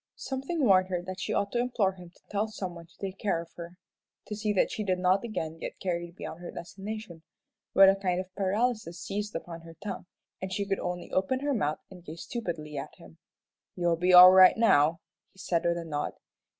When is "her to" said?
3.55-4.35